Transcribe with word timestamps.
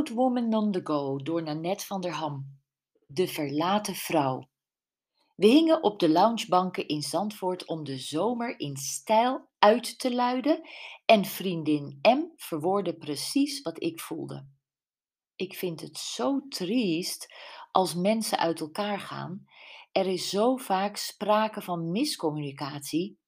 Old 0.00 0.10
Woman 0.10 0.54
on 0.54 0.72
the 0.72 0.80
Go 0.82 1.18
door 1.18 1.42
Nanette 1.42 1.86
van 1.86 2.00
der 2.00 2.12
Ham. 2.12 2.60
De 3.06 3.28
verlaten 3.28 3.94
vrouw. 3.94 4.48
We 5.36 5.46
hingen 5.46 5.82
op 5.82 5.98
de 5.98 6.08
loungebanken 6.08 6.88
in 6.88 7.02
Zandvoort 7.02 7.66
om 7.66 7.84
de 7.84 7.98
zomer 7.98 8.60
in 8.60 8.76
stijl 8.76 9.48
uit 9.58 9.98
te 9.98 10.14
luiden 10.14 10.68
en 11.04 11.24
vriendin 11.24 11.98
M 12.02 12.22
verwoordde 12.36 12.96
precies 12.96 13.62
wat 13.62 13.82
ik 13.82 14.00
voelde. 14.00 14.48
Ik 15.36 15.54
vind 15.54 15.80
het 15.80 15.98
zo 15.98 16.48
triest 16.48 17.34
als 17.70 17.94
mensen 17.94 18.38
uit 18.38 18.60
elkaar 18.60 19.00
gaan. 19.00 19.44
Er 19.92 20.06
is 20.06 20.28
zo 20.28 20.56
vaak 20.56 20.96
sprake 20.96 21.62
van 21.62 21.90
miscommunicatie. 21.90 23.18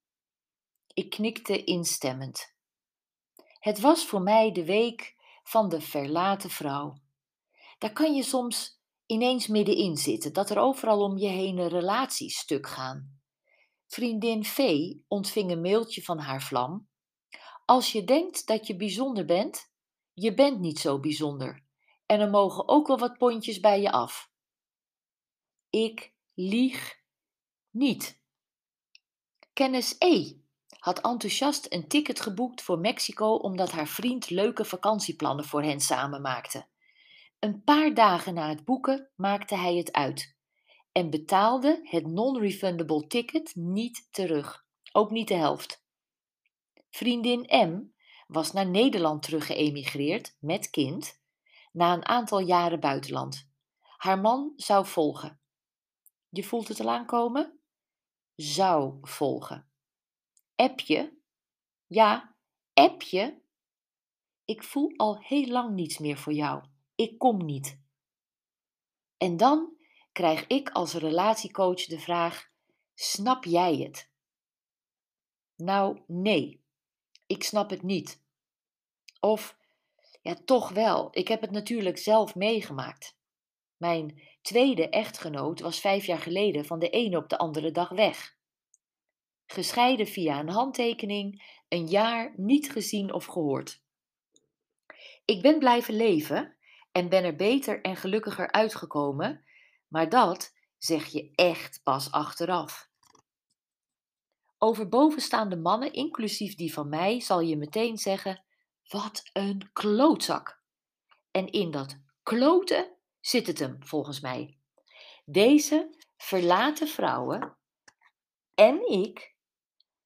Ik 0.95 1.10
knikte 1.10 1.64
instemmend. 1.64 2.54
Het 3.59 3.80
was 3.80 4.04
voor 4.04 4.23
mij 4.23 4.52
de 4.52 4.64
week 4.64 5.20
van 5.42 5.69
de 5.69 5.80
verlaten 5.80 6.51
vrouw. 6.51 7.01
Daar 7.78 7.92
kan 7.92 8.14
je 8.14 8.23
soms 8.23 8.80
ineens 9.06 9.46
middenin 9.46 9.96
zitten, 9.96 10.33
dat 10.33 10.50
er 10.50 10.59
overal 10.59 11.02
om 11.02 11.19
je 11.19 11.28
heen 11.28 11.69
relaties 11.69 12.38
stuk 12.38 12.66
gaan. 12.66 13.20
Vriendin 13.86 14.45
V 14.45 14.91
ontving 15.09 15.50
een 15.50 15.60
mailtje 15.60 16.02
van 16.02 16.19
haar 16.19 16.42
vlam. 16.42 16.88
Als 17.64 17.92
je 17.92 18.05
denkt 18.05 18.47
dat 18.47 18.66
je 18.66 18.77
bijzonder 18.77 19.24
bent, 19.24 19.73
je 20.12 20.34
bent 20.34 20.60
niet 20.60 20.78
zo 20.78 21.00
bijzonder. 21.00 21.64
En 22.06 22.20
er 22.20 22.30
mogen 22.30 22.69
ook 22.69 22.86
wel 22.86 22.98
wat 22.98 23.19
pondjes 23.19 23.61
bij 23.61 23.80
je 23.80 23.92
af. 23.92 24.30
Ik 25.70 26.14
lieg 26.34 27.00
niet. 27.70 28.20
Kennis 29.53 29.97
E 29.98 30.41
had 30.83 31.00
enthousiast 31.00 31.66
een 31.69 31.88
ticket 31.88 32.20
geboekt 32.20 32.62
voor 32.62 32.78
Mexico 32.78 33.34
omdat 33.34 33.70
haar 33.70 33.86
vriend 33.86 34.30
leuke 34.30 34.64
vakantieplannen 34.64 35.44
voor 35.44 35.62
hen 35.62 35.80
samen 35.80 36.20
maakte. 36.20 36.66
Een 37.38 37.62
paar 37.64 37.94
dagen 37.94 38.34
na 38.34 38.48
het 38.48 38.64
boeken 38.64 39.10
maakte 39.16 39.56
hij 39.56 39.77
het 39.77 39.92
uit 39.92 40.36
en 40.92 41.10
betaalde 41.10 41.80
het 41.83 42.06
non-refundable 42.06 43.06
ticket 43.06 43.55
niet 43.55 44.08
terug, 44.10 44.66
ook 44.92 45.10
niet 45.10 45.28
de 45.28 45.34
helft. 45.34 45.84
Vriendin 46.91 47.47
M 47.48 47.83
was 48.27 48.53
naar 48.53 48.66
Nederland 48.66 49.22
teruggeëmigreerd 49.22 50.36
met 50.41 50.70
kind 50.70 51.20
na 51.72 51.92
een 51.92 52.06
aantal 52.06 52.38
jaren 52.38 52.80
buitenland. 52.80 53.50
Haar 53.97 54.20
man 54.20 54.53
zou 54.56 54.86
volgen. 54.86 55.41
Je 56.28 56.44
voelt 56.44 56.69
het 56.69 56.80
al 56.80 56.91
aankomen? 56.91 57.58
Zou 58.34 58.98
volgen. 59.03 59.72
Appje? 60.62 61.18
Ja, 61.86 62.36
appje? 62.74 63.42
Ik 64.44 64.62
voel 64.62 64.92
al 64.96 65.19
heel 65.20 65.46
lang 65.46 65.74
niets 65.74 65.98
meer 65.98 66.16
voor 66.16 66.32
jou. 66.32 66.64
Ik 66.94 67.19
kom 67.19 67.44
niet. 67.44 67.80
En 69.16 69.36
dan 69.36 69.77
krijg 70.12 70.46
ik 70.46 70.70
als 70.70 70.94
relatiecoach 70.94 71.84
de 71.84 71.98
vraag: 71.98 72.50
Snap 72.94 73.44
jij 73.44 73.77
het? 73.77 74.10
Nou, 75.56 76.02
nee, 76.06 76.64
ik 77.26 77.42
snap 77.42 77.70
het 77.70 77.82
niet. 77.82 78.22
Of 79.20 79.56
ja, 80.20 80.34
toch 80.44 80.70
wel, 80.70 81.08
ik 81.10 81.28
heb 81.28 81.41
het 81.41 81.50
natuurlijk 81.50 81.98
zelf 81.98 82.34
meegemaakt. 82.34 83.16
Mijn 83.76 84.22
tweede 84.42 84.88
echtgenoot 84.88 85.60
was 85.60 85.80
vijf 85.80 86.06
jaar 86.06 86.19
geleden 86.19 86.64
van 86.64 86.78
de 86.78 86.91
ene 86.91 87.16
op 87.16 87.28
de 87.28 87.38
andere 87.38 87.70
dag 87.70 87.88
weg. 87.88 88.41
Gescheiden 89.53 90.06
via 90.06 90.38
een 90.38 90.49
handtekening, 90.49 91.60
een 91.69 91.87
jaar 91.87 92.32
niet 92.37 92.71
gezien 92.71 93.12
of 93.12 93.25
gehoord. 93.25 93.82
Ik 95.25 95.43
ben 95.43 95.59
blijven 95.59 95.97
leven 95.97 96.56
en 96.93 97.09
ben 97.09 97.25
er 97.25 97.37
beter 97.37 97.81
en 97.81 97.97
gelukkiger 97.97 98.53
uitgekomen, 98.53 99.44
maar 99.88 100.09
dat 100.09 100.54
zeg 100.78 101.06
je 101.06 101.31
echt 101.34 101.81
pas 101.82 102.10
achteraf. 102.10 102.91
Over 104.59 104.88
bovenstaande 104.88 105.56
mannen, 105.56 105.93
inclusief 105.93 106.55
die 106.55 106.72
van 106.72 106.88
mij, 106.88 107.21
zal 107.21 107.41
je 107.41 107.56
meteen 107.56 107.99
zeggen: 107.99 108.44
wat 108.88 109.31
een 109.32 109.71
klootzak. 109.72 110.60
En 111.31 111.50
in 111.50 111.71
dat 111.71 111.99
kloten 112.22 112.97
zit 113.21 113.47
het 113.47 113.59
hem, 113.59 113.76
volgens 113.81 114.21
mij. 114.21 114.59
Deze 115.25 115.97
verlaten 116.16 116.88
vrouwen 116.88 117.56
en 118.55 118.91
ik 118.91 119.31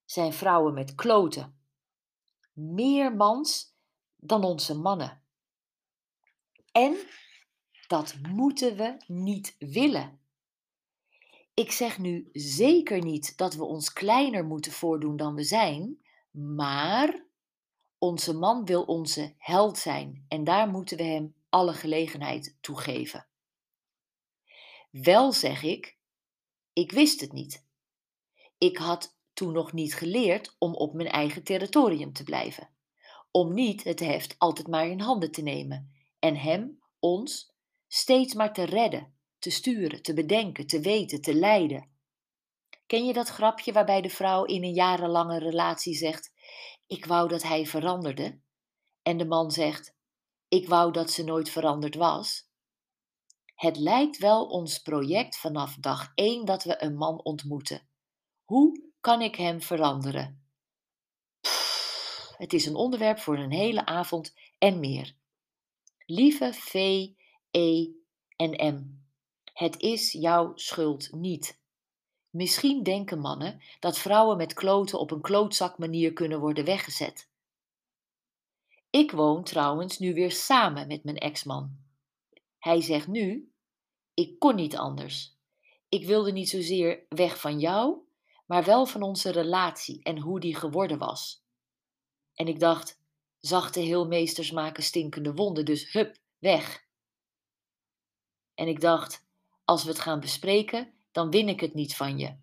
zijn 0.06 0.32
vrouwen 0.32 0.74
met 0.74 0.94
kloten. 0.94 1.58
Meer 2.52 3.16
mans 3.16 3.74
dan 4.16 4.44
onze 4.44 4.74
mannen. 4.74 5.22
En 6.72 6.96
dat 7.86 8.16
moeten 8.28 8.76
we 8.76 8.96
niet 9.06 9.56
willen. 9.58 10.20
Ik 11.54 11.72
zeg 11.72 11.98
nu 11.98 12.28
zeker 12.32 13.04
niet 13.04 13.36
dat 13.36 13.54
we 13.54 13.64
ons 13.64 13.92
kleiner 13.92 14.44
moeten 14.44 14.72
voordoen 14.72 15.16
dan 15.16 15.34
we 15.34 15.44
zijn, 15.44 15.98
maar 16.30 17.24
onze 17.98 18.34
man 18.34 18.64
wil 18.64 18.82
onze 18.82 19.34
held 19.38 19.78
zijn 19.78 20.24
en 20.28 20.44
daar 20.44 20.68
moeten 20.68 20.96
we 20.96 21.02
hem 21.02 21.34
alle 21.48 21.72
gelegenheid 21.72 22.56
toe 22.60 22.80
geven. 22.80 23.26
Wel 24.90 25.32
zeg 25.32 25.62
ik, 25.62 25.98
ik 26.72 26.92
wist 26.92 27.20
het 27.20 27.32
niet. 27.32 27.64
Ik 28.58 28.76
had 28.76 29.15
toen 29.36 29.52
nog 29.52 29.72
niet 29.72 29.94
geleerd 29.94 30.56
om 30.58 30.74
op 30.74 30.94
mijn 30.94 31.08
eigen 31.08 31.42
territorium 31.42 32.12
te 32.12 32.24
blijven, 32.24 32.68
om 33.30 33.54
niet 33.54 33.84
het 33.84 34.00
heft 34.00 34.34
altijd 34.38 34.66
maar 34.66 34.86
in 34.86 35.00
handen 35.00 35.30
te 35.30 35.42
nemen 35.42 35.92
en 36.18 36.36
hem, 36.36 36.82
ons, 36.98 37.52
steeds 37.88 38.34
maar 38.34 38.52
te 38.52 38.62
redden, 38.62 39.14
te 39.38 39.50
sturen, 39.50 40.02
te 40.02 40.14
bedenken, 40.14 40.66
te 40.66 40.80
weten, 40.80 41.20
te 41.20 41.34
leiden. 41.34 41.90
Ken 42.86 43.04
je 43.04 43.12
dat 43.12 43.28
grapje 43.28 43.72
waarbij 43.72 44.00
de 44.00 44.10
vrouw 44.10 44.44
in 44.44 44.64
een 44.64 44.74
jarenlange 44.74 45.38
relatie 45.38 45.94
zegt: 45.94 46.32
Ik 46.86 47.04
wou 47.04 47.28
dat 47.28 47.42
hij 47.42 47.66
veranderde? 47.66 48.40
En 49.02 49.16
de 49.16 49.26
man 49.26 49.50
zegt: 49.50 49.94
Ik 50.48 50.68
wou 50.68 50.92
dat 50.92 51.10
ze 51.10 51.24
nooit 51.24 51.50
veranderd 51.50 51.94
was. 51.94 52.48
Het 53.54 53.76
lijkt 53.76 54.18
wel 54.18 54.46
ons 54.46 54.78
project 54.78 55.36
vanaf 55.36 55.74
dag 55.74 56.12
één 56.14 56.44
dat 56.44 56.64
we 56.64 56.82
een 56.82 56.96
man 56.96 57.22
ontmoeten. 57.22 57.88
Hoe 58.46 58.82
kan 59.00 59.22
ik 59.22 59.34
hem 59.34 59.60
veranderen? 59.60 60.44
Het 62.36 62.52
is 62.52 62.66
een 62.66 62.74
onderwerp 62.74 63.18
voor 63.18 63.38
een 63.38 63.52
hele 63.52 63.86
avond 63.86 64.34
en 64.58 64.80
meer. 64.80 65.16
Lieve 66.04 66.52
V, 66.52 66.74
E 67.50 67.88
en 68.36 68.74
M, 68.74 69.06
het 69.52 69.80
is 69.80 70.12
jouw 70.12 70.52
schuld 70.54 71.12
niet. 71.12 71.60
Misschien 72.30 72.82
denken 72.82 73.18
mannen 73.18 73.62
dat 73.80 73.98
vrouwen 73.98 74.36
met 74.36 74.54
kloten 74.54 74.98
op 74.98 75.10
een 75.10 75.20
klootzakmanier 75.20 76.12
kunnen 76.12 76.40
worden 76.40 76.64
weggezet. 76.64 77.28
Ik 78.90 79.10
woon 79.10 79.44
trouwens 79.44 79.98
nu 79.98 80.14
weer 80.14 80.32
samen 80.32 80.86
met 80.86 81.04
mijn 81.04 81.18
ex-man. 81.18 81.76
Hij 82.58 82.80
zegt 82.80 83.06
nu: 83.06 83.52
Ik 84.14 84.38
kon 84.38 84.54
niet 84.54 84.76
anders. 84.76 85.36
Ik 85.88 86.06
wilde 86.06 86.32
niet 86.32 86.48
zozeer 86.48 87.06
weg 87.08 87.40
van 87.40 87.60
jou, 87.60 88.04
maar 88.46 88.64
wel 88.64 88.86
van 88.86 89.02
onze 89.02 89.30
relatie 89.30 90.02
en 90.02 90.18
hoe 90.18 90.40
die 90.40 90.54
geworden 90.54 90.98
was. 90.98 91.44
En 92.34 92.48
ik 92.48 92.60
dacht: 92.60 93.00
Zachte 93.38 93.80
heelmeesters 93.80 94.50
maken 94.50 94.82
stinkende 94.82 95.34
wonden, 95.34 95.64
dus 95.64 95.92
hup, 95.92 96.18
weg. 96.38 96.84
En 98.54 98.68
ik 98.68 98.80
dacht: 98.80 99.26
Als 99.64 99.84
we 99.84 99.88
het 99.88 100.00
gaan 100.00 100.20
bespreken, 100.20 100.92
dan 101.12 101.30
win 101.30 101.48
ik 101.48 101.60
het 101.60 101.74
niet 101.74 101.96
van 101.96 102.18
je. 102.18 102.36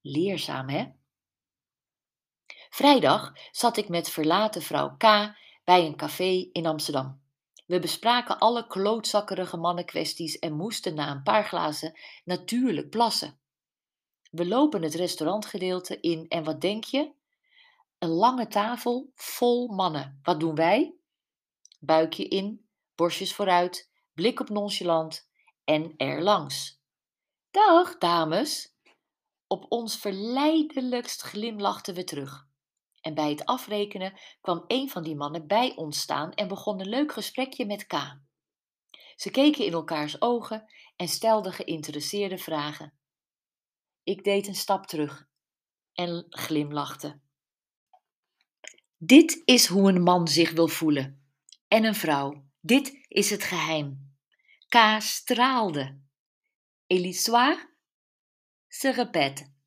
Leerzaam, 0.00 0.68
hè? 0.68 0.86
Vrijdag 2.70 3.32
zat 3.50 3.76
ik 3.76 3.88
met 3.88 4.10
verlaten 4.10 4.62
vrouw 4.62 4.96
K 4.96 5.02
bij 5.64 5.86
een 5.86 5.96
café 5.96 6.48
in 6.52 6.66
Amsterdam. 6.66 7.22
We 7.66 7.78
bespraken 7.78 8.38
alle 8.38 8.66
klootzakkerige 8.66 9.56
mannenkwesties 9.56 10.38
en 10.38 10.52
moesten 10.52 10.94
na 10.94 11.10
een 11.10 11.22
paar 11.22 11.44
glazen 11.44 11.98
natuurlijk 12.24 12.90
plassen. 12.90 13.39
We 14.30 14.46
lopen 14.46 14.82
het 14.82 14.94
restaurantgedeelte 14.94 16.00
in 16.00 16.28
en 16.28 16.44
wat 16.44 16.60
denk 16.60 16.84
je? 16.84 17.12
Een 17.98 18.08
lange 18.08 18.48
tafel 18.48 19.10
vol 19.14 19.68
mannen. 19.68 20.20
Wat 20.22 20.40
doen 20.40 20.54
wij? 20.54 20.94
Buikje 21.80 22.28
in, 22.28 22.68
borstjes 22.94 23.34
vooruit, 23.34 23.90
blik 24.14 24.40
op 24.40 24.48
nonchalant 24.48 25.28
en 25.64 25.94
erlangs. 25.96 26.80
Dag, 27.50 27.98
dames! 27.98 28.74
Op 29.46 29.66
ons 29.68 29.96
verleidelijkst 29.96 31.22
glimlachten 31.22 31.94
we 31.94 32.04
terug. 32.04 32.48
En 33.00 33.14
bij 33.14 33.30
het 33.30 33.44
afrekenen 33.44 34.18
kwam 34.40 34.64
een 34.66 34.90
van 34.90 35.02
die 35.02 35.16
mannen 35.16 35.46
bij 35.46 35.76
ons 35.76 36.00
staan 36.00 36.32
en 36.34 36.48
begon 36.48 36.80
een 36.80 36.88
leuk 36.88 37.12
gesprekje 37.12 37.66
met 37.66 37.86
K. 37.86 38.18
Ze 39.16 39.30
keken 39.30 39.64
in 39.64 39.72
elkaars 39.72 40.20
ogen 40.20 40.72
en 40.96 41.08
stelden 41.08 41.52
geïnteresseerde 41.52 42.38
vragen. 42.38 42.99
Ik 44.02 44.24
deed 44.24 44.46
een 44.46 44.54
stap 44.54 44.86
terug 44.86 45.28
en 45.92 46.26
glimlachte. 46.28 47.20
Dit 48.96 49.42
is 49.44 49.66
hoe 49.66 49.88
een 49.88 50.02
man 50.02 50.28
zich 50.28 50.50
wil 50.50 50.68
voelen. 50.68 51.32
En 51.68 51.84
een 51.84 51.94
vrouw. 51.94 52.44
Dit 52.60 53.06
is 53.08 53.30
het 53.30 53.42
geheim. 53.42 54.16
K 54.68 54.76
straalde. 54.98 56.00
Et 56.86 57.00
l'histoire 57.00 57.68
se 58.68 58.92
répète. 58.92 59.58